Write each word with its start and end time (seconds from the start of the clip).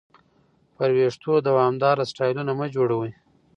پر 0.75 0.89
وېښتو 0.95 1.31
دوامداره 1.47 2.03
سټایلونه 2.11 2.51
مه 2.59 2.67
جوړوئ. 2.75 3.11